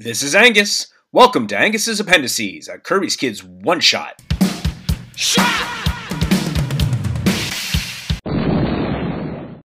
This 0.00 0.22
is 0.22 0.36
Angus. 0.36 0.92
Welcome 1.10 1.48
to 1.48 1.58
Angus's 1.58 1.98
Appendices, 1.98 2.68
a 2.68 2.78
Kirby's 2.78 3.16
Kids 3.16 3.42
one 3.42 3.80
shot. 3.80 4.22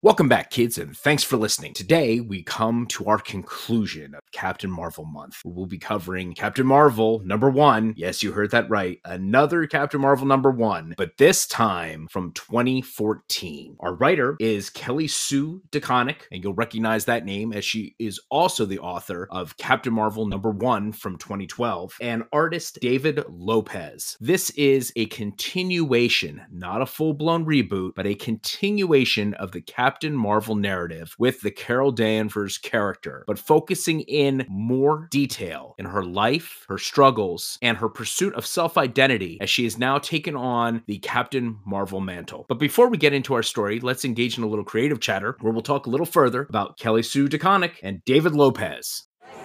Welcome 0.01 0.31
back, 0.31 0.51
kids, 0.51 0.79
and 0.79 0.97
thanks 0.97 1.23
for 1.23 1.37
listening. 1.37 1.75
Today, 1.75 2.21
we 2.21 2.43
come 2.43 2.87
to 2.87 3.05
our 3.05 3.19
conclusion 3.19 4.15
Captain 4.33 4.71
Marvel 4.71 5.05
month. 5.05 5.41
We'll 5.45 5.67
be 5.67 5.79
covering 5.79 6.35
Captain 6.35 6.67
Marvel 6.67 7.21
number 7.25 7.51
one. 7.51 7.95
Yes, 7.97 8.23
you 8.23 8.33
heard 8.33 8.51
that 8.51 8.69
right. 8.69 8.99
Another 9.05 9.67
Captain 9.67 10.01
Marvel 10.01 10.27
number 10.27 10.51
one, 10.51 10.95
but 10.97 11.17
this 11.19 11.47
time 11.47 12.09
from 12.11 12.33
2014. 12.33 13.77
Our 13.81 13.95
writer 13.95 14.37
is 14.41 14.71
Kelly 14.71 15.09
Sue 15.09 15.63
DeConnick, 15.71 16.23
and 16.31 16.43
you'll 16.43 16.55
recognize 16.55 17.05
that 17.05 17.25
name 17.25 17.53
as 17.53 17.65
she 17.65 17.95
is 17.99 18.21
also 18.31 18.65
the 18.65 18.79
author 18.81 19.29
of 19.31 19.57
Captain 19.57 19.93
Marvel 19.93 20.27
number 20.27 20.51
one 20.51 20.93
from 20.93 21.17
2012, 21.19 21.97
and 22.01 22.25
artist 22.33 22.79
David 22.81 23.23
Lopez. 23.29 24.17
This 24.21 24.51
is 24.51 24.93
a 24.97 25.07
continuation, 25.07 26.43
not 26.51 26.83
a 26.83 26.87
full 26.87 27.15
blown 27.15 27.47
reboot, 27.47 27.95
but 27.95 28.07
a 28.07 28.15
continuation 28.15 29.35
of 29.35 29.53
the 29.53 29.61
Captain 29.61 29.93
Captain 29.93 30.17
Marvel 30.17 30.55
narrative 30.55 31.15
with 31.19 31.43
the 31.43 31.51
Carol 31.51 31.93
Danvers 31.93 32.57
character, 32.57 33.25
but 33.27 33.39
focusing 33.39 34.01
in 34.01 34.22
more 34.49 35.09
detail 35.11 35.75
in 35.79 35.87
her 35.87 36.05
life, 36.05 36.65
her 36.69 36.79
struggles, 36.79 37.59
and 37.63 37.77
her 37.79 37.89
pursuit 37.89 38.35
of 38.35 38.47
self 38.47 38.79
identity 38.79 39.39
as 39.41 39.51
she 39.51 39.65
has 39.65 39.79
now 39.79 39.99
taken 39.99 40.37
on 40.37 40.83
the 40.87 40.99
Captain 40.99 41.59
Marvel 41.65 42.01
mantle. 42.01 42.47
But 42.49 42.59
before 42.59 42.89
we 42.89 42.97
get 42.97 43.13
into 43.13 43.35
our 43.35 43.43
story, 43.43 43.81
let's 43.81 44.05
engage 44.05 44.39
in 44.39 44.45
a 44.45 44.49
little 44.49 44.65
creative 44.65 45.01
chatter 45.01 45.37
where 45.41 45.53
we'll 45.53 45.63
talk 45.63 45.87
a 45.87 45.91
little 45.91 46.07
further 46.07 46.47
about 46.49 46.79
Kelly 46.79 47.03
Sue 47.03 47.29
DeConnick 47.29 47.75
and 47.83 48.05
David 48.05 48.35
Lopez. 48.35 49.05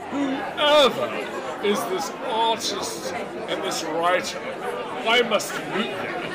Whoever 0.09 1.07
is 1.63 1.79
this 1.85 2.11
artist 2.25 3.13
and 3.13 3.63
this 3.63 3.83
writer, 3.83 4.39
I 5.07 5.21
must 5.23 5.53
meet 5.75 5.91
them. 5.91 6.31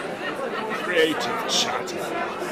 Creative 0.82 1.48
chatter. 1.48 2.51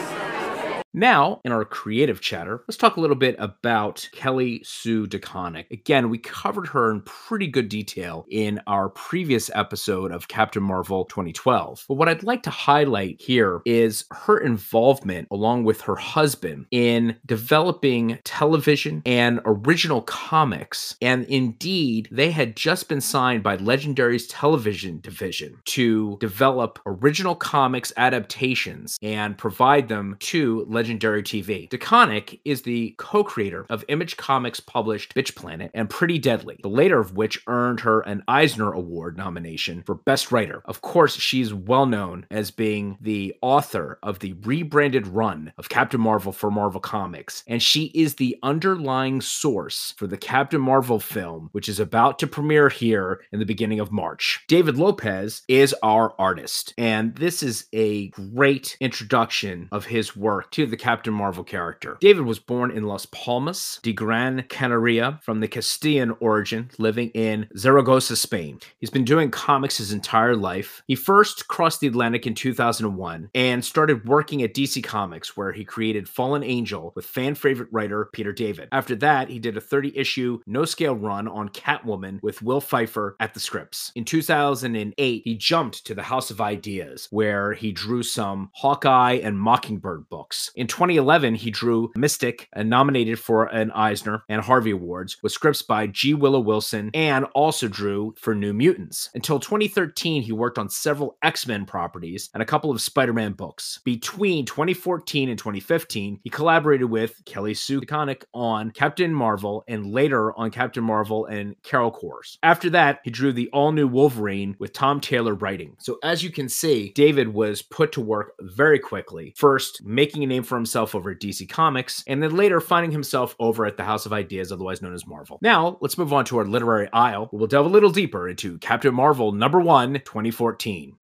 Now, 0.92 1.40
in 1.44 1.52
our 1.52 1.64
creative 1.64 2.20
chatter, 2.20 2.64
let's 2.66 2.76
talk 2.76 2.96
a 2.96 3.00
little 3.00 3.16
bit 3.16 3.36
about 3.38 4.08
Kelly 4.12 4.60
Sue 4.64 5.06
DeConnick. 5.06 5.70
Again, 5.70 6.10
we 6.10 6.18
covered 6.18 6.66
her 6.68 6.90
in 6.90 7.02
pretty 7.02 7.46
good 7.46 7.68
detail 7.68 8.26
in 8.28 8.60
our 8.66 8.88
previous 8.88 9.50
episode 9.54 10.10
of 10.10 10.26
Captain 10.26 10.62
Marvel 10.62 11.04
2012. 11.04 11.84
But 11.86 11.94
what 11.94 12.08
I'd 12.08 12.24
like 12.24 12.42
to 12.42 12.50
highlight 12.50 13.20
here 13.20 13.62
is 13.64 14.04
her 14.10 14.38
involvement, 14.38 15.28
along 15.30 15.62
with 15.62 15.80
her 15.82 15.94
husband, 15.94 16.66
in 16.72 17.16
developing 17.24 18.18
television 18.24 19.02
and 19.06 19.40
original 19.44 20.02
comics. 20.02 20.96
And 21.00 21.24
indeed, 21.26 22.08
they 22.10 22.32
had 22.32 22.56
just 22.56 22.88
been 22.88 23.00
signed 23.00 23.44
by 23.44 23.58
Legendary's 23.58 24.26
television 24.26 24.98
division 25.00 25.60
to 25.66 26.16
develop 26.18 26.80
original 26.84 27.36
comics 27.36 27.92
adaptations 27.96 28.98
and 29.02 29.38
provide 29.38 29.88
them 29.88 30.16
to 30.18 30.66
Legendary 30.80 31.22
TV. 31.22 31.68
DeConnick 31.68 32.40
is 32.46 32.62
the 32.62 32.94
co 32.96 33.22
creator 33.22 33.66
of 33.68 33.84
Image 33.88 34.16
Comics 34.16 34.60
published 34.60 35.14
Bitch 35.14 35.34
Planet 35.34 35.70
and 35.74 35.90
Pretty 35.90 36.18
Deadly, 36.18 36.58
the 36.62 36.70
later 36.70 36.98
of 36.98 37.14
which 37.14 37.42
earned 37.46 37.80
her 37.80 38.00
an 38.00 38.22
Eisner 38.26 38.72
Award 38.72 39.18
nomination 39.18 39.82
for 39.82 39.94
Best 39.94 40.32
Writer. 40.32 40.62
Of 40.64 40.80
course, 40.80 41.16
she's 41.16 41.52
well 41.52 41.84
known 41.84 42.24
as 42.30 42.50
being 42.50 42.96
the 42.98 43.34
author 43.42 43.98
of 44.02 44.20
the 44.20 44.32
rebranded 44.42 45.06
run 45.06 45.52
of 45.58 45.68
Captain 45.68 46.00
Marvel 46.00 46.32
for 46.32 46.50
Marvel 46.50 46.80
Comics, 46.80 47.44
and 47.46 47.62
she 47.62 47.92
is 47.94 48.14
the 48.14 48.38
underlying 48.42 49.20
source 49.20 49.92
for 49.98 50.06
the 50.06 50.16
Captain 50.16 50.62
Marvel 50.62 50.98
film, 50.98 51.50
which 51.52 51.68
is 51.68 51.78
about 51.78 52.18
to 52.20 52.26
premiere 52.26 52.70
here 52.70 53.20
in 53.32 53.38
the 53.38 53.44
beginning 53.44 53.80
of 53.80 53.92
March. 53.92 54.42
David 54.48 54.78
Lopez 54.78 55.42
is 55.46 55.74
our 55.82 56.14
artist, 56.18 56.72
and 56.78 57.14
this 57.16 57.42
is 57.42 57.66
a 57.74 58.08
great 58.08 58.78
introduction 58.80 59.68
of 59.70 59.84
his 59.84 60.16
work 60.16 60.50
to 60.52 60.69
the 60.70 60.76
Captain 60.76 61.12
Marvel 61.12 61.44
character. 61.44 61.98
David 62.00 62.24
was 62.24 62.38
born 62.38 62.70
in 62.70 62.84
Las 62.84 63.06
Palmas 63.06 63.80
de 63.82 63.92
Gran 63.92 64.44
Canaria 64.48 65.20
from 65.22 65.40
the 65.40 65.48
Castilian 65.48 66.12
origin, 66.20 66.70
living 66.78 67.10
in 67.10 67.48
Zaragoza, 67.56 68.16
Spain. 68.16 68.58
He's 68.78 68.90
been 68.90 69.04
doing 69.04 69.30
comics 69.30 69.78
his 69.78 69.92
entire 69.92 70.36
life. 70.36 70.82
He 70.86 70.94
first 70.94 71.48
crossed 71.48 71.80
the 71.80 71.86
Atlantic 71.86 72.26
in 72.26 72.34
2001 72.34 73.30
and 73.34 73.64
started 73.64 74.08
working 74.08 74.42
at 74.42 74.54
DC 74.54 74.82
Comics, 74.84 75.36
where 75.36 75.52
he 75.52 75.64
created 75.64 76.08
Fallen 76.08 76.42
Angel 76.42 76.92
with 76.94 77.04
fan 77.04 77.34
favorite 77.34 77.68
writer 77.72 78.08
Peter 78.12 78.32
David. 78.32 78.68
After 78.72 78.94
that, 78.96 79.28
he 79.28 79.38
did 79.38 79.56
a 79.56 79.60
30 79.60 79.96
issue 79.96 80.40
no 80.46 80.64
scale 80.64 80.94
run 80.94 81.28
on 81.28 81.48
Catwoman 81.48 82.22
with 82.22 82.42
Will 82.42 82.60
Pfeifer 82.60 83.14
at 83.20 83.34
the 83.34 83.40
scripts. 83.40 83.92
In 83.94 84.04
2008, 84.04 85.22
he 85.24 85.34
jumped 85.36 85.84
to 85.86 85.94
the 85.94 86.02
House 86.02 86.30
of 86.30 86.40
Ideas, 86.40 87.08
where 87.10 87.52
he 87.52 87.72
drew 87.72 88.02
some 88.02 88.50
Hawkeye 88.54 89.20
and 89.22 89.38
Mockingbird 89.38 90.08
books. 90.08 90.50
In 90.60 90.66
2011, 90.66 91.36
he 91.36 91.50
drew 91.50 91.90
Mystic, 91.96 92.46
and 92.52 92.68
nominated 92.68 93.18
for 93.18 93.46
an 93.46 93.70
Eisner 93.70 94.24
and 94.28 94.42
Harvey 94.42 94.72
Awards 94.72 95.16
with 95.22 95.32
scripts 95.32 95.62
by 95.62 95.86
G. 95.86 96.12
Willow 96.12 96.38
Wilson 96.38 96.90
and 96.92 97.24
also 97.34 97.66
drew 97.66 98.14
for 98.18 98.34
New 98.34 98.52
Mutants. 98.52 99.08
Until 99.14 99.40
2013, 99.40 100.20
he 100.20 100.32
worked 100.32 100.58
on 100.58 100.68
several 100.68 101.16
X 101.22 101.46
Men 101.46 101.64
properties 101.64 102.28
and 102.34 102.42
a 102.42 102.46
couple 102.46 102.70
of 102.70 102.82
Spider 102.82 103.14
Man 103.14 103.32
books. 103.32 103.80
Between 103.86 104.44
2014 104.44 105.30
and 105.30 105.38
2015, 105.38 106.20
he 106.22 106.28
collaborated 106.28 106.90
with 106.90 107.22
Kelly 107.24 107.54
Sue 107.54 107.80
DeConnick 107.80 108.24
on 108.34 108.70
Captain 108.70 109.14
Marvel 109.14 109.64
and 109.66 109.86
later 109.86 110.38
on 110.38 110.50
Captain 110.50 110.84
Marvel 110.84 111.24
and 111.24 111.56
Carol 111.62 111.90
Corps. 111.90 112.36
After 112.42 112.68
that, 112.68 113.00
he 113.02 113.10
drew 113.10 113.32
the 113.32 113.48
all 113.54 113.72
new 113.72 113.88
Wolverine 113.88 114.56
with 114.58 114.74
Tom 114.74 115.00
Taylor 115.00 115.34
writing. 115.34 115.76
So, 115.78 115.98
as 116.02 116.22
you 116.22 116.28
can 116.28 116.50
see, 116.50 116.92
David 116.94 117.28
was 117.28 117.62
put 117.62 117.92
to 117.92 118.02
work 118.02 118.34
very 118.40 118.78
quickly. 118.78 119.32
First, 119.38 119.82
making 119.82 120.22
a 120.22 120.26
name 120.26 120.42
for 120.50 120.56
himself 120.56 120.94
over 120.94 121.12
at 121.12 121.20
DC 121.20 121.48
Comics, 121.48 122.04
and 122.06 122.22
then 122.22 122.36
later 122.36 122.60
finding 122.60 122.90
himself 122.90 123.34
over 123.38 123.64
at 123.64 123.78
the 123.78 123.84
House 123.84 124.04
of 124.04 124.12
Ideas, 124.12 124.52
otherwise 124.52 124.82
known 124.82 124.92
as 124.92 125.06
Marvel. 125.06 125.38
Now, 125.40 125.78
let's 125.80 125.96
move 125.96 126.12
on 126.12 126.26
to 126.26 126.36
our 126.38 126.44
literary 126.44 126.90
aisle, 126.92 127.30
we'll 127.32 127.46
delve 127.46 127.64
a 127.66 127.70
little 127.70 127.90
deeper 127.90 128.28
into 128.28 128.58
Captain 128.58 128.94
Marvel 128.94 129.32
number 129.32 129.60
one, 129.60 129.94
2014. 129.94 130.96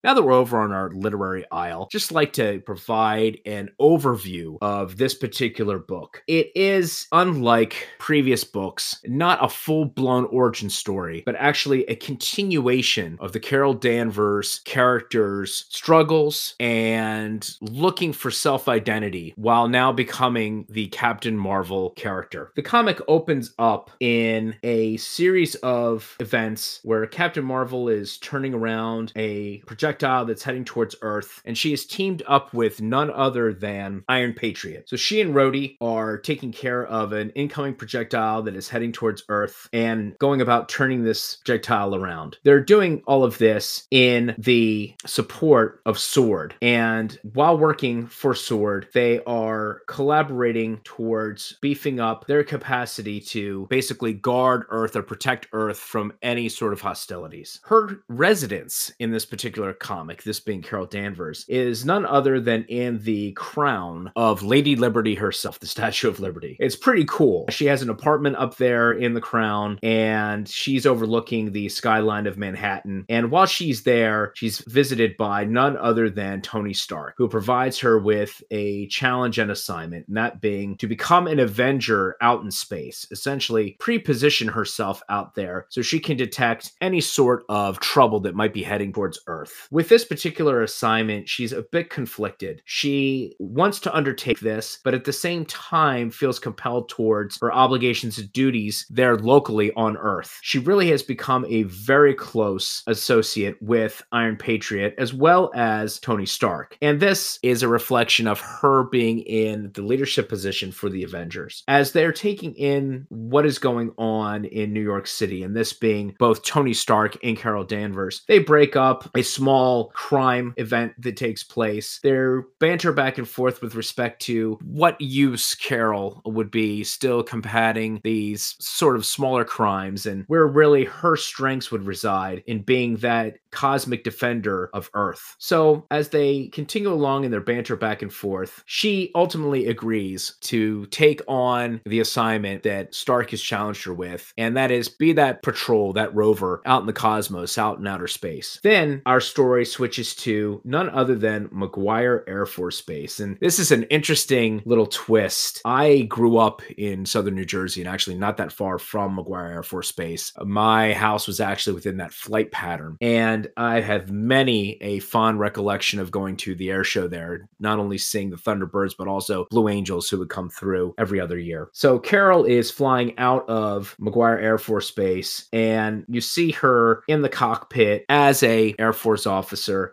Now 0.02 0.14
that 0.14 0.24
we're 0.24 0.32
over 0.32 0.62
on 0.62 0.72
our 0.72 0.90
literary 0.92 1.44
aisle, 1.52 1.90
just 1.92 2.14
like 2.14 2.32
to 2.34 2.62
provide 2.62 3.40
an 3.46 3.72
overview 3.82 4.58
of 4.62 4.96
this 4.96 5.14
particular 5.14 5.78
book. 5.78 6.24
It 6.26 6.52
is 6.56 7.06
unlike 7.12 7.90
previous 8.00 8.46
books, 8.46 9.02
not 9.06 9.44
a 9.44 9.50
full-blown 9.50 10.24
origin 10.26 10.70
story, 10.70 11.22
but 11.26 11.36
actually 11.36 11.84
a 11.86 11.98
continuation 11.98 13.18
of 13.20 13.34
the 13.34 13.42
Carol 13.42 13.74
Danvers 13.74 14.62
character's 14.64 15.66
struggles 15.68 16.56
and 16.62 17.50
looking 17.60 18.14
for 18.14 18.32
self-identity 18.32 19.34
while 19.36 19.68
now 19.68 19.92
becoming 19.92 20.66
the 20.70 20.88
Captain 20.88 21.38
Marvel 21.38 21.90
character. 21.92 22.54
The 22.56 22.62
comic 22.62 23.02
opens 23.10 23.54
up 23.60 23.92
in 24.00 24.56
a 24.64 24.96
series 24.96 25.56
of 25.56 26.16
events 26.22 26.80
where 26.84 27.06
Captain 27.06 27.44
Marvel 27.44 27.90
is 27.90 28.18
turning 28.20 28.54
around 28.54 29.12
a 29.18 29.58
projectile 29.66 29.89
projectile 29.90 30.26
that's 30.26 30.44
heading 30.44 30.64
towards 30.66 30.96
Earth, 31.02 31.42
and 31.46 31.58
she 31.58 31.74
is 31.74 31.84
teamed 31.84 32.22
up 32.28 32.54
with 32.54 32.80
none 32.80 33.10
other 33.10 33.52
than 33.52 34.04
Iron 34.08 34.34
Patriot. 34.34 34.88
So 34.88 34.96
she 34.96 35.20
and 35.20 35.34
Rhodey 35.34 35.78
are 35.82 36.20
taking 36.20 36.52
care 36.52 36.86
of 36.86 37.12
an 37.12 37.32
incoming 37.32 37.74
projectile 37.74 38.44
that 38.44 38.56
is 38.56 38.70
heading 38.70 38.92
towards 38.92 39.24
Earth 39.30 39.68
and 39.74 40.16
going 40.20 40.42
about 40.42 40.70
turning 40.70 41.04
this 41.04 41.38
projectile 41.38 41.96
around. 41.96 42.38
They're 42.44 42.64
doing 42.64 43.02
all 43.08 43.24
of 43.24 43.40
this 43.40 43.88
in 43.90 44.36
the 44.38 44.94
support 45.08 45.82
of 45.88 45.98
Sword. 45.98 46.54
And 46.62 47.18
while 47.34 47.58
working 47.58 48.06
for 48.06 48.36
Sword, 48.36 48.90
they 48.94 49.24
are 49.24 49.82
collaborating 49.88 50.82
towards 50.84 51.58
beefing 51.62 52.00
up 52.00 52.28
their 52.28 52.44
capacity 52.44 53.20
to 53.22 53.66
basically 53.72 54.14
guard 54.14 54.66
Earth 54.70 54.96
or 54.96 55.02
protect 55.02 55.48
Earth 55.52 55.80
from 55.80 56.14
any 56.22 56.48
sort 56.48 56.74
of 56.74 56.82
hostilities. 56.82 57.60
Her 57.64 58.04
residence 58.08 58.92
in 59.00 59.10
this 59.10 59.26
particular 59.26 59.74
comic, 59.80 60.24
this 60.24 60.40
being 60.40 60.62
Carol 60.62 60.86
Danvers, 60.86 61.46
is 61.48 61.86
none 61.86 62.06
other 62.06 62.40
than 62.40 62.66
in 62.66 63.00
the 63.04 63.32
crown 63.34 64.12
of 64.16 64.44
Lady 64.44 64.76
Liberty 64.76 65.16
herself, 65.16 65.60
the 65.60 65.68
Statue 65.68 66.08
of 66.08 66.20
Liberty. 66.20 66.58
It's 66.60 66.76
pretty 66.76 67.06
cool. 67.08 67.46
She 67.50 67.66
has 67.66 67.82
an 67.82 67.90
apartment 67.90 68.36
up 68.36 68.58
there 68.58 68.92
in 68.92 69.14
the 69.14 69.22
crown, 69.22 69.80
and 69.82 70.48
she's 70.48 70.86
overlooking 70.86 71.52
the 71.52 71.70
skyline 71.70 72.28
of 72.28 72.38
Manhattan. 72.38 73.06
And 73.10 73.32
while 73.32 73.46
she's 73.46 73.84
there, 73.84 74.34
she's 74.36 74.60
visited 74.60 75.18
by 75.18 75.46
none 75.46 75.78
other 75.78 76.10
than 76.10 76.42
Tony 76.42 76.74
Stark, 76.74 77.16
who 77.18 77.28
provides 77.28 77.80
her 77.80 77.98
with 77.98 78.42
a 78.52 78.88
challenge 78.88 79.40
and 79.40 79.52
assignment, 79.52 80.08
and 80.08 80.18
that 80.18 80.42
being 80.42 80.78
to 80.78 80.88
become 80.88 81.28
an 81.28 81.40
Avenger 81.40 82.16
out 82.22 82.44
in 82.44 82.52
space, 82.52 83.08
essentially 83.12 83.78
pre-position 83.80 84.48
herself 84.48 85.02
out 85.10 85.36
there 85.36 85.66
so 85.70 85.82
she 85.82 86.00
can 86.00 86.18
detect 86.18 86.74
any 86.82 87.02
sort 87.02 87.44
of 87.50 87.80
trouble 87.80 88.20
that 88.22 88.36
might 88.36 88.54
be 88.54 88.64
heading 88.64 88.92
towards 88.92 89.20
Earth. 89.28 89.68
With 89.72 89.90
this 89.90 90.06
particular 90.06 90.62
assignment, 90.62 91.30
she's 91.30 91.52
a 91.52 91.62
bit 91.62 91.90
conflicted. 91.90 92.62
She 92.66 93.36
wants 93.40 93.80
to 93.82 93.96
undertake 93.96 94.40
this, 94.40 94.80
but 94.84 94.94
at 94.94 95.06
the 95.06 95.14
same 95.14 95.46
time 95.46 96.10
feels 96.10 96.40
compelled 96.40 96.90
towards 96.90 97.38
her 97.42 97.54
obligations 97.54 98.18
and 98.18 98.32
duties 98.34 98.86
there 98.90 99.18
locally 99.18 99.72
on 99.74 99.98
Earth. 99.98 100.40
She 100.42 100.60
really 100.60 100.90
has 100.90 101.04
become 101.04 101.46
a 101.48 101.64
very 101.64 102.14
close 102.14 102.84
associate 102.88 103.62
with 103.62 104.02
Iron 104.12 104.38
Patriot 104.38 104.96
as 104.98 105.14
well 105.14 105.52
as 105.56 106.00
Tony 106.00 106.26
Stark. 106.26 106.78
And 106.82 107.00
this 107.00 107.38
is 107.44 107.64
a 107.64 107.68
reflection 107.68 108.28
of 108.28 108.40
her 108.40 108.84
being 108.84 109.20
in 109.20 109.72
the 109.74 109.82
leadership 109.82 110.30
position 110.30 110.72
for 110.72 110.90
the 110.90 111.04
Avengers. 111.04 111.64
As 111.68 111.92
they're 111.92 112.12
taking 112.12 112.54
in 112.56 113.06
what 113.10 113.46
is 113.46 113.60
going 113.60 113.92
on 113.98 114.46
in 114.46 114.74
New 114.74 114.82
York 114.82 115.08
City, 115.08 115.44
and 115.44 115.56
this 115.56 115.74
being 115.74 116.16
both 116.20 116.44
Tony 116.44 116.74
Stark 116.74 117.18
and 117.24 117.38
Carol 117.38 117.64
Danvers, 117.64 118.24
they 118.28 118.40
break 118.40 118.76
up 118.76 119.10
a 119.16 119.22
small 119.22 119.59
crime 119.94 120.54
event 120.58 120.94
that 121.02 121.18
takes 121.18 121.44
place. 121.44 122.00
Their 122.04 122.42
banter 122.60 122.92
back 122.92 123.18
and 123.18 123.28
forth 123.28 123.62
with 123.62 123.76
respect 123.76 124.22
to 124.24 124.58
what 124.64 125.00
use 125.00 125.56
Carol 125.56 126.22
would 126.26 126.52
be 126.52 126.84
still 126.84 127.24
combating 127.24 128.00
these 128.04 128.56
sort 128.60 128.96
of 128.96 129.06
smaller 129.06 129.46
crimes 129.46 130.06
and 130.06 130.24
where 130.28 130.48
really 130.48 130.86
her 130.86 131.16
strengths 131.16 131.72
would 131.72 131.86
reside 131.86 132.44
in 132.48 132.62
being 132.62 132.98
that 132.98 133.38
cosmic 133.52 134.04
defender 134.04 134.70
of 134.74 134.90
Earth. 134.94 135.36
So, 135.40 135.86
as 135.92 136.10
they 136.10 136.48
continue 136.48 136.92
along 136.92 137.24
in 137.24 137.32
their 137.32 137.42
banter 137.42 137.76
back 137.76 138.02
and 138.02 138.14
forth, 138.14 138.64
she 138.66 139.12
ultimately 139.16 139.68
agrees 139.68 140.36
to 140.42 140.86
take 140.88 141.22
on 141.28 141.82
the 141.86 142.00
assignment 142.00 142.64
that 142.64 142.94
Stark 142.94 143.32
has 143.32 143.42
challenged 143.42 143.84
her 143.86 143.94
with, 143.94 144.34
and 144.38 144.56
that 144.56 144.72
is 144.72 144.90
be 144.90 145.14
that 145.14 145.42
patrol, 145.42 145.94
that 145.94 146.14
rover 146.14 146.62
out 146.66 146.82
in 146.82 146.88
the 146.88 146.94
cosmos, 146.94 147.58
out 147.58 147.80
in 147.80 147.88
outer 147.88 148.08
space. 148.08 148.60
Then 148.64 149.02
our 149.06 149.22
story 149.22 149.49
switches 149.66 150.16
to 150.16 150.62
none 150.64 150.90
other 150.90 151.16
than 151.16 151.50
McGuire 151.50 152.24
Air 152.28 152.46
Force 152.46 152.82
Base. 152.82 153.20
And 153.20 153.38
this 153.40 153.60
is 153.60 153.72
an 153.72 153.84
interesting 153.84 154.62
little 154.66 154.88
twist. 154.88 155.62
I 155.66 156.02
grew 156.02 156.38
up 156.38 156.62
in 156.78 157.06
southern 157.06 157.36
New 157.36 157.46
Jersey 157.46 157.82
and 157.82 157.90
actually 157.90 158.18
not 158.18 158.38
that 158.38 158.52
far 158.52 158.78
from 158.80 159.18
McGuire 159.18 159.52
Air 159.52 159.64
Force 159.64 159.92
Base. 159.92 160.32
My 160.44 160.94
house 160.94 161.28
was 161.28 161.40
actually 161.40 161.74
within 161.74 161.98
that 161.98 162.14
flight 162.14 162.52
pattern. 162.52 162.98
And 163.02 163.48
I 163.58 163.82
have 163.82 164.12
many 164.12 164.78
a 164.82 165.00
fond 165.00 165.40
recollection 165.40 166.00
of 166.00 166.12
going 166.12 166.38
to 166.38 166.56
the 166.56 166.70
air 166.70 166.84
show 166.84 167.08
there, 167.08 167.50
not 167.60 167.80
only 167.80 167.98
seeing 167.98 168.30
the 168.30 168.38
Thunderbirds, 168.38 168.94
but 168.98 169.08
also 169.08 169.46
Blue 169.50 169.68
Angels 169.70 170.10
who 170.10 170.20
would 170.20 170.30
come 170.30 170.50
through 170.50 170.94
every 170.98 171.20
other 171.20 171.38
year. 171.38 171.70
So 171.74 172.00
Carol 172.00 172.46
is 172.46 172.72
flying 172.72 173.18
out 173.18 173.48
of 173.50 173.96
McGuire 174.00 174.42
Air 174.42 174.58
Force 174.58 174.92
Base, 174.92 175.48
and 175.54 176.06
you 176.08 176.22
see 176.22 176.52
her 176.52 177.04
in 177.08 177.22
the 177.22 177.30
cockpit 177.30 178.06
as 178.10 178.44
a 178.44 178.76
Air 178.80 178.94
Force 178.94 179.26
officer. 179.26 179.39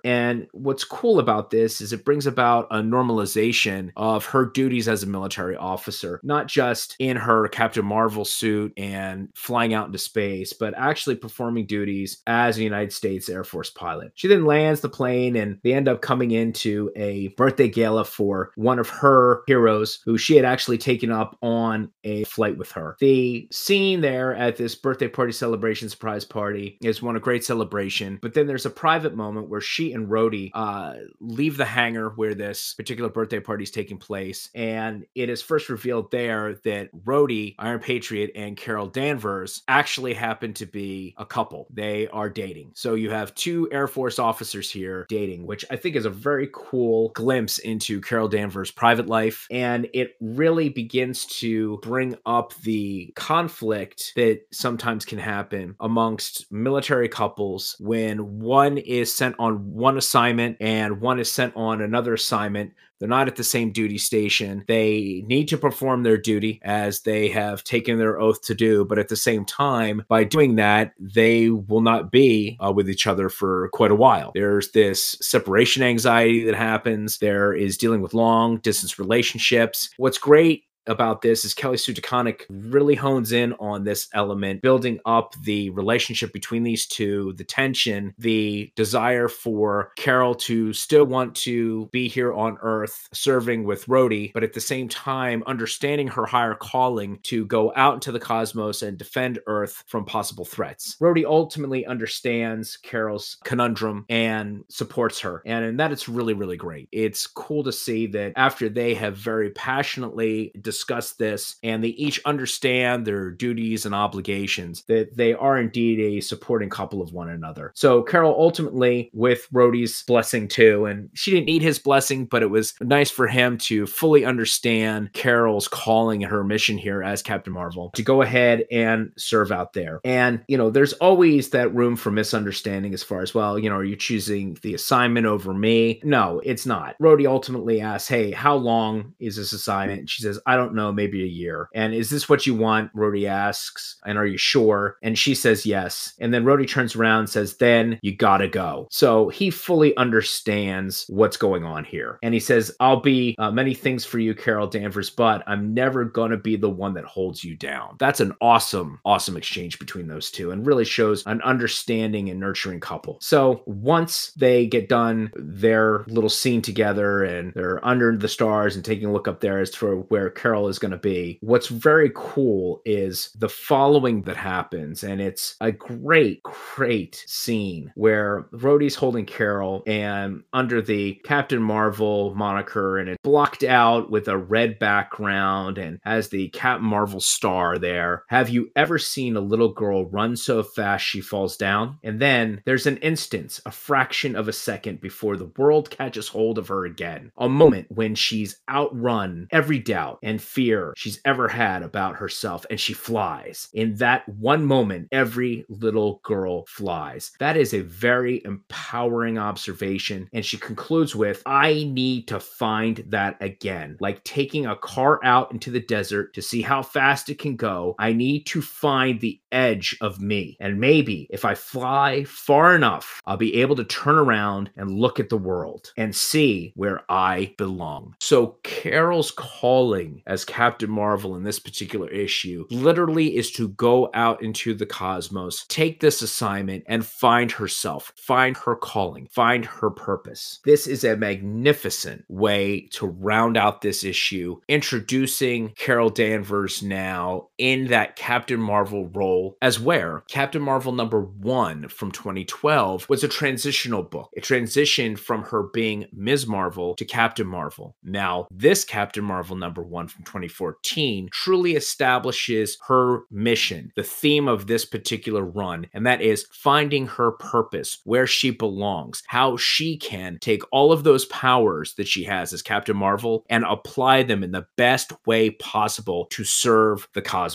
And 0.04 0.46
what's 0.52 0.84
cool 0.84 1.18
about 1.18 1.50
this 1.50 1.80
is 1.80 1.92
it 1.92 2.04
brings 2.04 2.26
about 2.26 2.66
a 2.70 2.78
normalization 2.78 3.92
of 3.96 4.26
her 4.26 4.46
duties 4.46 4.88
as 4.88 5.02
a 5.02 5.06
military 5.06 5.56
officer, 5.56 6.20
not 6.22 6.48
just 6.48 6.96
in 6.98 7.16
her 7.16 7.48
Captain 7.48 7.84
Marvel 7.84 8.24
suit 8.24 8.72
and 8.76 9.28
flying 9.34 9.74
out 9.74 9.86
into 9.86 9.98
space, 9.98 10.52
but 10.52 10.74
actually 10.76 11.16
performing 11.16 11.66
duties 11.66 12.22
as 12.26 12.58
a 12.58 12.62
United 12.62 12.92
States 12.92 13.28
Air 13.28 13.44
Force 13.44 13.70
pilot. 13.70 14.12
She 14.14 14.28
then 14.28 14.44
lands 14.44 14.80
the 14.80 14.88
plane 14.88 15.36
and 15.36 15.58
they 15.62 15.72
end 15.72 15.88
up 15.88 16.00
coming 16.00 16.30
into 16.30 16.90
a 16.96 17.28
birthday 17.28 17.68
gala 17.68 18.04
for 18.04 18.52
one 18.56 18.78
of 18.78 18.88
her 18.88 19.42
heroes 19.46 20.00
who 20.04 20.18
she 20.18 20.36
had 20.36 20.44
actually 20.44 20.78
taken 20.78 21.10
up 21.10 21.36
on 21.42 21.90
a 22.04 22.24
flight 22.24 22.56
with 22.58 22.72
her. 22.72 22.96
The 23.00 23.48
scene 23.52 24.00
there 24.00 24.34
at 24.34 24.56
this 24.56 24.74
birthday 24.74 25.08
party 25.08 25.32
celebration 25.32 25.88
surprise 25.88 26.24
party 26.24 26.78
is 26.82 27.02
one 27.02 27.16
of 27.16 27.22
great 27.22 27.44
celebration, 27.44 28.18
but 28.22 28.34
then 28.34 28.46
there's 28.46 28.66
a 28.66 28.70
private 28.70 29.16
moment 29.36 29.50
where 29.50 29.60
she 29.60 29.92
and 29.92 30.08
Rhodey 30.08 30.50
uh, 30.54 30.94
leave 31.20 31.56
the 31.56 31.64
hangar 31.64 32.10
where 32.10 32.34
this 32.34 32.74
particular 32.74 33.10
birthday 33.10 33.40
party 33.40 33.62
is 33.64 33.70
taking 33.70 33.98
place, 33.98 34.50
and 34.54 35.06
it 35.14 35.28
is 35.28 35.42
first 35.42 35.68
revealed 35.68 36.10
there 36.10 36.54
that 36.64 36.90
Rhodey, 37.04 37.54
Iron 37.58 37.80
Patriot, 37.80 38.32
and 38.34 38.56
Carol 38.56 38.86
Danvers 38.86 39.62
actually 39.68 40.14
happen 40.14 40.54
to 40.54 40.66
be 40.66 41.14
a 41.16 41.26
couple. 41.26 41.66
They 41.72 42.08
are 42.08 42.28
dating. 42.30 42.72
So 42.74 42.94
you 42.94 43.10
have 43.10 43.34
two 43.34 43.68
Air 43.72 43.86
Force 43.86 44.18
officers 44.18 44.70
here 44.70 45.06
dating, 45.08 45.46
which 45.46 45.64
I 45.70 45.76
think 45.76 45.96
is 45.96 46.04
a 46.04 46.10
very 46.10 46.48
cool 46.52 47.10
glimpse 47.10 47.58
into 47.58 48.00
Carol 48.00 48.28
Danvers' 48.28 48.70
private 48.70 49.06
life. 49.06 49.46
And 49.50 49.88
it 49.92 50.14
really 50.20 50.68
begins 50.68 51.26
to 51.40 51.78
bring 51.82 52.16
up 52.24 52.54
the 52.62 53.12
conflict 53.16 54.12
that 54.16 54.42
sometimes 54.52 55.04
can 55.04 55.18
happen 55.18 55.76
amongst 55.80 56.50
military 56.50 57.08
couples 57.08 57.76
when 57.78 58.40
one 58.40 58.78
is 58.78 59.12
sent 59.12 59.25
on 59.38 59.72
one 59.72 59.96
assignment 59.96 60.56
and 60.60 61.00
one 61.00 61.18
is 61.18 61.30
sent 61.30 61.56
on 61.56 61.80
another 61.80 62.14
assignment 62.14 62.72
they're 62.98 63.08
not 63.08 63.28
at 63.28 63.36
the 63.36 63.44
same 63.44 63.72
duty 63.72 63.98
station. 63.98 64.64
They 64.68 65.22
need 65.26 65.48
to 65.48 65.58
perform 65.58 66.02
their 66.02 66.16
duty 66.16 66.60
as 66.64 67.02
they 67.02 67.28
have 67.28 67.62
taken 67.62 67.98
their 67.98 68.18
oath 68.18 68.42
to 68.42 68.54
do. 68.54 68.84
But 68.84 68.98
at 68.98 69.08
the 69.08 69.16
same 69.16 69.44
time, 69.44 70.04
by 70.08 70.24
doing 70.24 70.56
that, 70.56 70.94
they 70.98 71.50
will 71.50 71.82
not 71.82 72.10
be 72.10 72.56
uh, 72.64 72.72
with 72.72 72.88
each 72.88 73.06
other 73.06 73.28
for 73.28 73.68
quite 73.72 73.90
a 73.90 73.96
while. 73.96 74.32
There's 74.34 74.70
this 74.72 75.16
separation 75.20 75.82
anxiety 75.82 76.44
that 76.44 76.54
happens. 76.54 77.18
There 77.18 77.52
is 77.52 77.76
dealing 77.76 78.00
with 78.00 78.14
long 78.14 78.58
distance 78.58 78.98
relationships. 78.98 79.90
What's 79.98 80.18
great 80.18 80.64
about 80.86 81.22
this 81.22 81.44
is 81.44 81.54
Kelly 81.54 81.76
Sue 81.76 81.94
DeConnick 81.94 82.42
really 82.48 82.94
hones 82.94 83.32
in 83.32 83.52
on 83.54 83.84
this 83.84 84.08
element, 84.14 84.62
building 84.62 85.00
up 85.04 85.34
the 85.42 85.70
relationship 85.70 86.32
between 86.32 86.62
these 86.62 86.86
two, 86.86 87.32
the 87.36 87.44
tension, 87.44 88.14
the 88.18 88.72
desire 88.76 89.28
for 89.28 89.92
Carol 89.96 90.34
to 90.34 90.72
still 90.72 91.04
want 91.04 91.34
to 91.36 91.86
be 91.92 92.08
here 92.08 92.32
on 92.32 92.58
Earth 92.62 93.08
serving 93.12 93.64
with 93.64 93.86
Rhodey, 93.86 94.32
but 94.32 94.44
at 94.44 94.52
the 94.52 94.60
same 94.60 94.88
time 94.88 95.42
understanding 95.46 96.08
her 96.08 96.26
higher 96.26 96.54
calling 96.54 97.18
to 97.24 97.44
go 97.46 97.72
out 97.76 97.94
into 97.94 98.12
the 98.12 98.20
cosmos 98.20 98.82
and 98.82 98.98
defend 98.98 99.38
Earth 99.46 99.84
from 99.86 100.04
possible 100.04 100.44
threats. 100.44 100.96
Rhodey 101.00 101.24
ultimately 101.24 101.86
understands 101.86 102.76
Carol's 102.76 103.38
conundrum 103.44 104.04
and 104.08 104.64
supports 104.68 105.20
her. 105.20 105.42
And, 105.46 105.64
in 105.64 105.76
that, 105.78 105.92
it's 105.92 106.08
really, 106.08 106.34
really 106.34 106.56
great. 106.56 106.88
It's 106.92 107.26
cool 107.26 107.64
to 107.64 107.72
see 107.72 108.06
that 108.08 108.32
after 108.36 108.68
they 108.68 108.94
have 108.94 109.16
very 109.16 109.50
passionately 109.50 110.52
discuss 110.76 111.12
this 111.14 111.56
and 111.62 111.82
they 111.82 111.88
each 111.88 112.20
understand 112.24 113.06
their 113.06 113.30
duties 113.30 113.86
and 113.86 113.94
obligations, 113.94 114.82
that 114.88 115.16
they 115.16 115.32
are 115.32 115.58
indeed 115.58 115.98
a 116.00 116.20
supporting 116.20 116.68
couple 116.68 117.00
of 117.00 117.12
one 117.12 117.30
another. 117.30 117.72
So 117.74 118.02
Carol 118.02 118.36
ultimately, 118.38 119.10
with 119.12 119.48
Rhodey's 119.52 120.02
blessing 120.02 120.48
too, 120.48 120.84
and 120.84 121.08
she 121.14 121.30
didn't 121.30 121.46
need 121.46 121.62
his 121.62 121.78
blessing, 121.78 122.26
but 122.26 122.42
it 122.42 122.50
was 122.50 122.74
nice 122.80 123.10
for 123.10 123.26
him 123.26 123.56
to 123.58 123.86
fully 123.86 124.24
understand 124.24 125.12
Carol's 125.12 125.68
calling 125.68 126.22
and 126.22 126.30
her 126.30 126.44
mission 126.44 126.76
here 126.76 127.02
as 127.02 127.22
Captain 127.22 127.52
Marvel 127.52 127.90
to 127.94 128.02
go 128.02 128.22
ahead 128.22 128.64
and 128.70 129.12
serve 129.16 129.50
out 129.50 129.72
there. 129.72 130.00
And, 130.04 130.44
you 130.48 130.58
know, 130.58 130.70
there's 130.70 130.92
always 130.94 131.50
that 131.50 131.74
room 131.74 131.96
for 131.96 132.10
misunderstanding 132.10 132.92
as 132.92 133.02
far 133.02 133.22
as, 133.22 133.34
well, 133.34 133.58
you 133.58 133.70
know, 133.70 133.76
are 133.76 133.84
you 133.84 133.96
choosing 133.96 134.58
the 134.62 134.74
assignment 134.74 135.26
over 135.26 135.54
me? 135.54 136.00
No, 136.04 136.40
it's 136.44 136.66
not. 136.66 136.96
Rhodey 137.00 137.26
ultimately 137.26 137.80
asks, 137.80 138.08
hey, 138.08 138.30
how 138.30 138.56
long 138.56 139.14
is 139.18 139.36
this 139.36 139.52
assignment? 139.52 140.00
And 140.00 140.10
she 140.10 140.22
says, 140.22 140.38
I 140.46 140.56
don't 140.56 140.65
don't 140.66 140.74
know, 140.74 140.92
maybe 140.92 141.22
a 141.22 141.26
year. 141.26 141.68
And 141.74 141.94
is 141.94 142.10
this 142.10 142.28
what 142.28 142.46
you 142.46 142.54
want? 142.54 142.94
Rhodey 142.94 143.28
asks, 143.28 143.96
and 144.04 144.18
are 144.18 144.26
you 144.26 144.36
sure? 144.36 144.96
And 145.02 145.18
she 145.18 145.34
says 145.34 145.64
yes. 145.64 146.14
And 146.18 146.34
then 146.34 146.44
Rhodey 146.44 146.68
turns 146.68 146.96
around 146.96 147.20
and 147.20 147.30
says, 147.30 147.56
then 147.56 147.98
you 148.02 148.14
gotta 148.14 148.48
go. 148.48 148.88
So 148.90 149.28
he 149.28 149.50
fully 149.50 149.96
understands 149.96 151.06
what's 151.08 151.36
going 151.36 151.64
on 151.64 151.84
here. 151.84 152.18
And 152.22 152.34
he 152.34 152.40
says, 152.40 152.74
I'll 152.80 153.00
be 153.00 153.34
uh, 153.38 153.50
many 153.50 153.74
things 153.74 154.04
for 154.04 154.18
you, 154.18 154.34
Carol 154.34 154.66
Danvers, 154.66 155.10
but 155.10 155.42
I'm 155.46 155.72
never 155.74 156.04
gonna 156.04 156.36
be 156.36 156.56
the 156.56 156.70
one 156.70 156.94
that 156.94 157.04
holds 157.04 157.44
you 157.44 157.56
down. 157.56 157.96
That's 157.98 158.20
an 158.20 158.34
awesome, 158.40 159.00
awesome 159.04 159.36
exchange 159.36 159.78
between 159.78 160.08
those 160.08 160.30
two 160.30 160.50
and 160.50 160.66
really 160.66 160.84
shows 160.84 161.24
an 161.26 161.40
understanding 161.42 162.28
and 162.28 162.40
nurturing 162.40 162.80
couple. 162.80 163.18
So 163.20 163.62
once 163.66 164.32
they 164.36 164.66
get 164.66 164.88
done 164.88 165.30
their 165.36 166.04
little 166.08 166.30
scene 166.30 166.62
together 166.62 167.22
and 167.22 167.52
they're 167.54 167.84
under 167.86 168.16
the 168.16 168.28
stars 168.28 168.74
and 168.74 168.84
taking 168.84 169.06
a 169.06 169.12
look 169.12 169.28
up 169.28 169.40
there 169.40 169.60
as 169.60 169.70
to 169.70 170.06
where 170.08 170.30
Carol 170.30 170.55
Carol 170.56 170.68
is 170.68 170.78
going 170.78 170.92
to 170.92 170.96
be. 170.96 171.38
What's 171.42 171.68
very 171.68 172.10
cool 172.14 172.80
is 172.86 173.30
the 173.38 173.48
following 173.48 174.22
that 174.22 174.36
happens, 174.38 175.04
and 175.04 175.20
it's 175.20 175.54
a 175.60 175.70
great, 175.70 176.42
great 176.42 177.22
scene 177.26 177.92
where 177.94 178.48
Rhodey's 178.52 178.94
holding 178.94 179.26
Carol 179.26 179.82
and 179.86 180.42
under 180.54 180.80
the 180.80 181.20
Captain 181.24 181.62
Marvel 181.62 182.34
moniker, 182.34 182.98
and 182.98 183.10
it's 183.10 183.22
blocked 183.22 183.64
out 183.64 184.10
with 184.10 184.28
a 184.28 184.38
red 184.38 184.78
background 184.78 185.76
and 185.76 185.98
has 186.04 186.30
the 186.30 186.48
Captain 186.48 186.86
Marvel 186.86 187.20
star 187.20 187.78
there. 187.78 188.24
Have 188.28 188.48
you 188.48 188.70
ever 188.76 188.98
seen 188.98 189.36
a 189.36 189.40
little 189.40 189.72
girl 189.72 190.06
run 190.06 190.36
so 190.36 190.62
fast 190.62 191.04
she 191.04 191.20
falls 191.20 191.58
down? 191.58 191.98
And 192.02 192.18
then 192.18 192.62
there's 192.64 192.86
an 192.86 192.96
instance, 192.98 193.60
a 193.66 193.70
fraction 193.70 194.34
of 194.34 194.48
a 194.48 194.54
second 194.54 195.02
before 195.02 195.36
the 195.36 195.52
world 195.58 195.90
catches 195.90 196.28
hold 196.28 196.56
of 196.56 196.68
her 196.68 196.86
again. 196.86 197.30
A 197.36 197.48
moment 197.48 197.88
when 197.90 198.14
she's 198.14 198.58
outrun 198.70 199.48
every 199.50 199.78
doubt 199.78 200.18
and 200.22 200.35
and 200.36 200.42
fear 200.42 200.92
she's 200.98 201.18
ever 201.24 201.48
had 201.48 201.82
about 201.82 202.16
herself, 202.16 202.66
and 202.68 202.78
she 202.78 202.92
flies. 202.92 203.68
In 203.72 203.94
that 203.96 204.28
one 204.28 204.66
moment, 204.66 205.08
every 205.10 205.64
little 205.70 206.20
girl 206.24 206.66
flies. 206.66 207.32
That 207.38 207.56
is 207.56 207.72
a 207.72 207.80
very 207.80 208.44
empowering 208.44 208.85
observation. 208.92 210.28
And 210.32 210.44
she 210.44 210.56
concludes 210.56 211.14
with, 211.14 211.42
I 211.46 211.84
need 211.92 212.28
to 212.28 212.40
find 212.40 213.04
that 213.08 213.36
again. 213.40 213.96
Like 214.00 214.24
taking 214.24 214.66
a 214.66 214.76
car 214.76 215.20
out 215.24 215.52
into 215.52 215.70
the 215.70 215.80
desert 215.80 216.34
to 216.34 216.42
see 216.42 216.62
how 216.62 216.82
fast 216.82 217.28
it 217.28 217.38
can 217.38 217.56
go. 217.56 217.94
I 217.98 218.12
need 218.12 218.44
to 218.46 218.62
find 218.62 219.20
the 219.20 219.40
edge 219.52 219.96
of 220.00 220.20
me. 220.20 220.56
And 220.60 220.80
maybe 220.80 221.26
if 221.30 221.44
I 221.44 221.54
fly 221.54 222.24
far 222.24 222.74
enough, 222.74 223.20
I'll 223.26 223.36
be 223.36 223.60
able 223.60 223.76
to 223.76 223.84
turn 223.84 224.16
around 224.16 224.70
and 224.76 224.98
look 224.98 225.18
at 225.18 225.28
the 225.28 225.36
world 225.36 225.92
and 225.96 226.14
see 226.14 226.72
where 226.76 227.02
I 227.10 227.54
belong. 227.58 228.14
So 228.20 228.58
Carol's 228.62 229.30
calling 229.30 230.22
as 230.26 230.44
Captain 230.44 230.90
Marvel 230.90 231.36
in 231.36 231.42
this 231.42 231.58
particular 231.58 232.08
issue 232.08 232.66
literally 232.70 233.36
is 233.36 233.50
to 233.52 233.68
go 233.68 234.10
out 234.14 234.42
into 234.42 234.74
the 234.74 234.86
cosmos, 234.86 235.64
take 235.68 236.00
this 236.00 236.22
assignment, 236.22 236.84
and 236.86 237.04
find 237.04 237.52
herself, 237.52 238.12
find 238.16 238.56
her 238.58 238.75
calling, 238.76 239.28
find 239.32 239.64
her 239.64 239.90
purpose. 239.90 240.60
This 240.64 240.86
is 240.86 241.04
a 241.04 241.16
magnificent 241.16 242.24
way 242.28 242.88
to 242.92 243.06
round 243.06 243.56
out 243.56 243.80
this 243.80 244.04
issue, 244.04 244.60
introducing 244.68 245.70
Carol 245.70 246.10
Danvers 246.10 246.82
now 246.82 247.48
in 247.58 247.86
that 247.88 248.16
Captain 248.16 248.60
Marvel 248.60 249.08
role, 249.08 249.56
as 249.62 249.80
where 249.80 250.22
Captain 250.28 250.62
Marvel 250.62 250.92
number 250.92 251.20
one 251.20 251.88
from 251.88 252.10
2012 252.10 253.08
was 253.08 253.24
a 253.24 253.28
transitional 253.28 254.02
book. 254.02 254.30
It 254.34 254.44
transitioned 254.44 255.18
from 255.18 255.42
her 255.44 255.64
being 255.72 256.06
Ms. 256.12 256.46
Marvel 256.46 256.94
to 256.96 257.04
Captain 257.04 257.46
Marvel. 257.46 257.96
Now, 258.02 258.46
this 258.50 258.84
Captain 258.84 259.24
Marvel 259.24 259.56
number 259.56 259.82
one 259.82 260.08
from 260.08 260.24
2014 260.24 261.28
truly 261.32 261.76
establishes 261.76 262.78
her 262.88 263.22
mission, 263.30 263.92
the 263.96 264.02
theme 264.02 264.48
of 264.48 264.66
this 264.66 264.84
particular 264.84 265.44
run, 265.44 265.86
and 265.94 266.06
that 266.06 266.20
is 266.20 266.46
finding 266.52 267.06
her 267.06 267.32
purpose, 267.32 267.98
where 268.04 268.26
she 268.26 268.50
belongs, 268.50 269.22
how 269.28 269.56
she 269.56 269.96
can 269.96 270.38
take 270.40 270.62
all 270.72 270.92
of 270.92 271.04
those 271.04 271.24
powers 271.26 271.94
that 271.94 272.08
she 272.08 272.24
has 272.24 272.52
as 272.52 272.62
Captain 272.62 272.96
Marvel 272.96 273.44
and 273.48 273.64
apply 273.64 274.22
them 274.22 274.42
in 274.42 274.52
the 274.52 274.66
best 274.76 275.12
way 275.26 275.50
possible 275.50 276.26
to 276.30 276.44
serve 276.44 277.08
the 277.14 277.22
cosmos 277.22 277.45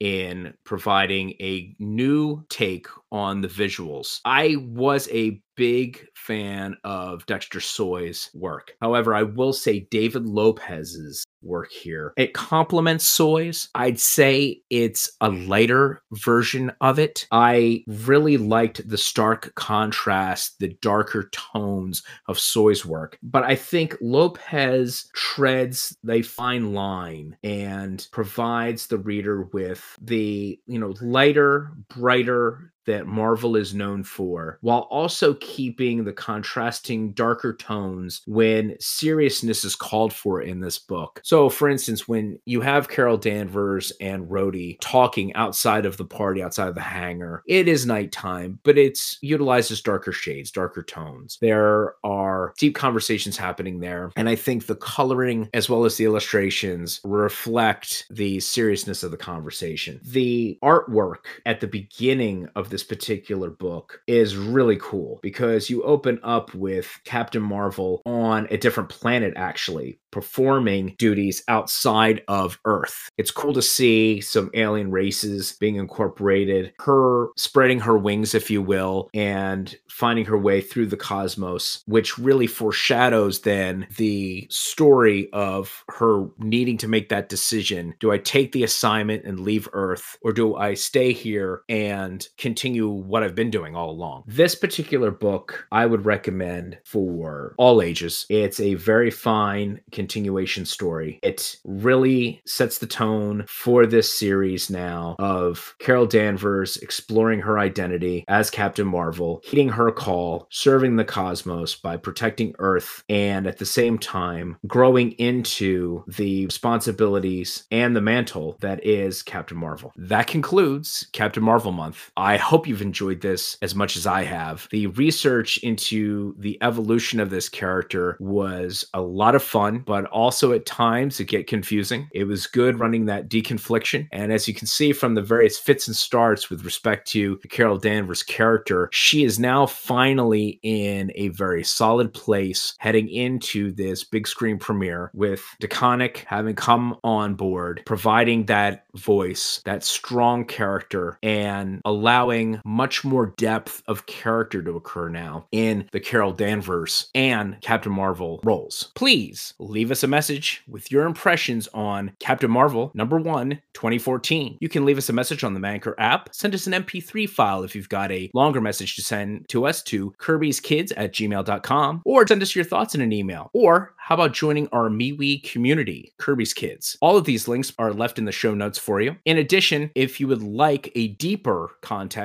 in 0.00 0.54
providing 0.64 1.30
a 1.40 1.74
new 1.78 2.44
take 2.48 2.86
on 3.10 3.40
the 3.40 3.48
visuals. 3.48 4.20
I 4.24 4.56
was 4.58 5.08
a 5.10 5.40
big 5.56 6.06
fan 6.14 6.76
of 6.84 7.26
Dexter 7.26 7.60
Soy's 7.60 8.30
work. 8.34 8.74
However, 8.80 9.14
I 9.14 9.22
will 9.22 9.52
say 9.52 9.86
David 9.90 10.26
Lopez's 10.26 11.24
work 11.42 11.70
here. 11.70 12.12
It 12.16 12.32
complements 12.32 13.04
Soy's. 13.04 13.68
I'd 13.74 14.00
say 14.00 14.62
it's 14.70 15.12
a 15.20 15.28
lighter 15.28 16.02
version 16.12 16.72
of 16.80 16.98
it. 16.98 17.26
I 17.30 17.84
really 17.86 18.36
liked 18.36 18.88
the 18.88 18.98
stark 18.98 19.54
contrast, 19.54 20.58
the 20.58 20.76
darker 20.80 21.28
tones 21.32 22.02
of 22.28 22.38
Soy's 22.38 22.84
work, 22.84 23.18
but 23.22 23.44
I 23.44 23.54
think 23.54 23.96
Lopez 24.00 25.08
treads 25.14 25.96
a 26.08 26.22
fine 26.22 26.72
line 26.72 27.36
and 27.42 28.06
provides 28.12 28.86
the 28.86 28.98
reader 28.98 29.42
with 29.52 29.96
the, 30.00 30.58
you 30.66 30.78
know, 30.78 30.94
lighter, 31.00 31.72
brighter 31.88 32.72
that 32.86 33.06
Marvel 33.06 33.56
is 33.56 33.74
known 33.74 34.04
for, 34.04 34.58
while 34.60 34.86
also 34.90 35.34
keeping 35.34 36.04
the 36.04 36.12
contrasting 36.12 37.12
darker 37.12 37.54
tones 37.54 38.22
when 38.26 38.76
seriousness 38.80 39.64
is 39.64 39.76
called 39.76 40.12
for 40.12 40.40
in 40.42 40.60
this 40.60 40.78
book. 40.78 41.20
So, 41.24 41.48
for 41.48 41.68
instance, 41.68 42.06
when 42.08 42.38
you 42.44 42.60
have 42.60 42.88
Carol 42.88 43.16
Danvers 43.16 43.92
and 44.00 44.28
Rhodey 44.28 44.78
talking 44.80 45.34
outside 45.34 45.86
of 45.86 45.96
the 45.96 46.04
party, 46.04 46.42
outside 46.42 46.68
of 46.68 46.74
the 46.74 46.80
hangar, 46.80 47.42
it 47.46 47.68
is 47.68 47.86
nighttime, 47.86 48.58
but 48.62 48.78
it's 48.78 49.18
utilizes 49.22 49.80
darker 49.80 50.12
shades, 50.12 50.50
darker 50.50 50.82
tones. 50.82 51.38
There 51.40 51.94
are 52.04 52.54
deep 52.58 52.74
conversations 52.74 53.36
happening 53.36 53.80
there, 53.80 54.12
and 54.16 54.28
I 54.28 54.36
think 54.36 54.66
the 54.66 54.76
coloring 54.76 55.48
as 55.54 55.68
well 55.68 55.84
as 55.84 55.96
the 55.96 56.04
illustrations 56.04 57.00
reflect 57.04 58.06
the 58.10 58.40
seriousness 58.40 59.02
of 59.02 59.10
the 59.10 59.16
conversation. 59.16 60.00
The 60.02 60.58
artwork 60.62 61.24
at 61.46 61.60
the 61.60 61.66
beginning 61.66 62.48
of 62.56 62.70
this 62.74 62.82
particular 62.82 63.50
book 63.50 64.02
is 64.08 64.36
really 64.36 64.76
cool 64.80 65.20
because 65.22 65.70
you 65.70 65.84
open 65.84 66.18
up 66.24 66.52
with 66.56 66.98
Captain 67.04 67.40
Marvel 67.40 68.02
on 68.04 68.48
a 68.50 68.56
different 68.56 68.88
planet, 68.88 69.32
actually, 69.36 70.00
performing 70.10 70.96
duties 70.98 71.44
outside 71.46 72.22
of 72.26 72.58
Earth. 72.64 73.10
It's 73.16 73.30
cool 73.30 73.52
to 73.52 73.62
see 73.62 74.20
some 74.20 74.50
alien 74.54 74.90
races 74.90 75.56
being 75.60 75.76
incorporated, 75.76 76.72
her 76.80 77.28
spreading 77.36 77.78
her 77.78 77.96
wings, 77.96 78.34
if 78.34 78.50
you 78.50 78.60
will, 78.60 79.08
and 79.14 79.76
finding 79.88 80.24
her 80.24 80.38
way 80.38 80.60
through 80.60 80.86
the 80.86 80.96
cosmos, 80.96 81.84
which 81.86 82.18
really 82.18 82.48
foreshadows 82.48 83.42
then 83.42 83.86
the 83.96 84.48
story 84.50 85.28
of 85.32 85.84
her 85.90 86.26
needing 86.38 86.76
to 86.78 86.88
make 86.88 87.08
that 87.10 87.28
decision. 87.28 87.94
Do 88.00 88.10
I 88.10 88.18
take 88.18 88.50
the 88.50 88.64
assignment 88.64 89.24
and 89.24 89.38
leave 89.38 89.68
Earth, 89.72 90.18
or 90.22 90.32
do 90.32 90.56
I 90.56 90.74
stay 90.74 91.12
here 91.12 91.62
and 91.68 92.26
continue 92.38 92.63
what 92.72 93.22
I've 93.22 93.34
been 93.34 93.50
doing 93.50 93.76
all 93.76 93.90
along? 93.90 94.24
This 94.26 94.54
particular 94.54 95.10
book 95.10 95.66
I 95.70 95.86
would 95.86 96.06
recommend 96.06 96.78
for 96.84 97.54
all 97.58 97.82
ages. 97.82 98.24
It's 98.30 98.58
a 98.58 98.74
very 98.74 99.10
fine, 99.10 99.80
continuation 99.92 100.64
story. 100.64 101.18
It 101.22 101.56
really 101.64 102.40
sets 102.46 102.78
the 102.78 102.86
tone 102.86 103.44
for 103.46 103.84
this 103.84 104.12
series 104.12 104.70
now 104.70 105.16
of 105.18 105.74
Carol 105.78 106.06
Danvers 106.06 106.78
exploring 106.78 107.40
her 107.40 107.58
identity 107.58 108.24
as 108.28 108.50
Captain 108.50 108.86
Marvel, 108.86 109.40
heeding 109.44 109.68
her 109.68 109.90
call, 109.90 110.46
serving 110.50 110.96
the 110.96 111.04
cosmos 111.04 111.74
by 111.74 111.96
protecting 111.96 112.54
Earth, 112.58 113.04
and 113.08 113.46
at 113.46 113.58
the 113.58 113.66
same 113.66 113.98
time 113.98 114.56
growing 114.66 115.12
into 115.12 116.04
the 116.06 116.46
responsibilities 116.46 117.64
and 117.70 117.94
the 117.94 118.00
mantle 118.00 118.56
that 118.60 118.84
is 118.86 119.22
Captain 119.22 119.58
Marvel. 119.58 119.92
That 119.96 120.26
concludes 120.26 121.08
Captain 121.12 121.42
Marvel 121.42 121.72
month. 121.72 122.10
I 122.16 122.36
hope 122.36 122.53
you've 122.66 122.82
enjoyed 122.82 123.20
this 123.20 123.56
as 123.62 123.74
much 123.74 123.96
as 123.96 124.06
I 124.06 124.22
have. 124.24 124.68
The 124.70 124.86
research 124.88 125.58
into 125.58 126.34
the 126.38 126.58
evolution 126.62 127.20
of 127.20 127.30
this 127.30 127.48
character 127.48 128.16
was 128.20 128.84
a 128.94 129.00
lot 129.00 129.34
of 129.34 129.42
fun, 129.42 129.80
but 129.80 130.04
also 130.06 130.52
at 130.52 130.66
times 130.66 131.18
it 131.20 131.24
get 131.24 131.46
confusing. 131.46 132.08
It 132.12 132.24
was 132.24 132.46
good 132.46 132.78
running 132.78 133.06
that 133.06 133.28
deconfliction. 133.28 134.08
And 134.12 134.32
as 134.32 134.46
you 134.46 134.54
can 134.54 134.66
see 134.66 134.92
from 134.92 135.14
the 135.14 135.22
various 135.22 135.58
fits 135.58 135.88
and 135.88 135.96
starts 135.96 136.50
with 136.50 136.64
respect 136.64 137.08
to 137.08 137.36
Carol 137.50 137.78
Danvers' 137.78 138.22
character, 138.22 138.88
she 138.92 139.24
is 139.24 139.38
now 139.38 139.66
finally 139.66 140.60
in 140.62 141.10
a 141.14 141.28
very 141.28 141.64
solid 141.64 142.14
place 142.14 142.74
heading 142.78 143.08
into 143.08 143.72
this 143.72 144.04
big 144.04 144.28
screen 144.28 144.58
premiere 144.58 145.10
with 145.14 145.42
DeConnick 145.60 146.18
having 146.26 146.54
come 146.54 146.96
on 147.02 147.34
board, 147.34 147.82
providing 147.86 148.46
that 148.46 148.84
voice, 148.94 149.60
that 149.64 149.82
strong 149.82 150.44
character, 150.44 151.18
and 151.22 151.80
allowing 151.84 152.43
much 152.64 153.04
more 153.04 153.34
depth 153.36 153.82
of 153.86 154.06
character 154.06 154.62
to 154.62 154.76
occur 154.76 155.08
now 155.08 155.46
in 155.52 155.88
the 155.92 156.00
Carol 156.00 156.32
Danvers 156.32 157.10
and 157.14 157.60
Captain 157.60 157.92
Marvel 157.92 158.40
roles. 158.44 158.92
Please 158.94 159.54
leave 159.58 159.90
us 159.90 160.02
a 160.02 160.08
message 160.08 160.62
with 160.68 160.90
your 160.90 161.06
impressions 161.06 161.68
on 161.74 162.12
Captain 162.20 162.50
Marvel 162.50 162.90
number 162.94 163.18
one, 163.18 163.60
2014. 163.74 164.58
You 164.60 164.68
can 164.68 164.84
leave 164.84 164.98
us 164.98 165.08
a 165.08 165.12
message 165.12 165.44
on 165.44 165.54
the 165.54 165.66
Anchor 165.66 165.94
app. 165.98 166.28
Send 166.32 166.54
us 166.54 166.66
an 166.66 166.72
MP3 166.72 167.28
file 167.28 167.64
if 167.64 167.74
you've 167.74 167.88
got 167.88 168.12
a 168.12 168.30
longer 168.34 168.60
message 168.60 168.96
to 168.96 169.02
send 169.02 169.48
to 169.48 169.66
us 169.66 169.82
to 169.84 170.12
Kirby's 170.18 170.60
Kids 170.60 170.92
at 170.92 171.12
gmail.com 171.12 172.02
or 172.04 172.26
send 172.26 172.42
us 172.42 172.54
your 172.54 172.64
thoughts 172.64 172.94
in 172.94 173.00
an 173.00 173.12
email. 173.12 173.50
Or 173.52 173.94
how 173.96 174.14
about 174.14 174.34
joining 174.34 174.68
our 174.68 174.88
MeWe 174.88 175.42
community, 175.50 176.12
Kirby's 176.18 176.52
Kids? 176.54 176.96
All 177.00 177.16
of 177.16 177.24
these 177.24 177.48
links 177.48 177.72
are 177.78 177.92
left 177.92 178.18
in 178.18 178.26
the 178.26 178.32
show 178.32 178.54
notes 178.54 178.78
for 178.78 179.00
you. 179.00 179.16
In 179.24 179.38
addition, 179.38 179.90
if 179.94 180.20
you 180.20 180.28
would 180.28 180.42
like 180.42 180.92
a 180.94 181.08
deeper 181.08 181.70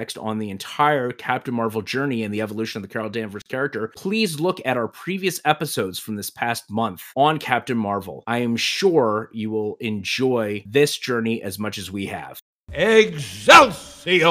context 0.10 0.18
on 0.18 0.40
the 0.40 0.50
entire 0.50 1.12
Captain 1.12 1.54
Marvel 1.54 1.82
journey 1.82 2.24
and 2.24 2.34
the 2.34 2.42
evolution 2.42 2.80
of 2.80 2.88
the 2.88 2.92
Carol 2.92 3.10
Danvers 3.10 3.44
character, 3.44 3.92
please 3.96 4.40
look 4.40 4.60
at 4.66 4.78
our 4.78 4.88
previous 4.88 5.40
episodes 5.46 6.00
from 6.00 6.16
this 6.16 6.30
past 6.30 6.70
month 6.70 7.04
on 7.16 7.38
Captain 7.40 7.78
Marvel. 7.78 8.24
I 8.28 8.40
am 8.40 8.56
sure 8.56 9.30
you 9.34 9.52
will 9.52 9.76
enjoy 9.80 10.64
this 10.66 10.98
journey 10.98 11.42
as 11.42 11.60
much 11.60 11.78
as 11.78 11.92
we 11.92 12.08
have. 12.08 12.40
Excelsior! 12.72 14.30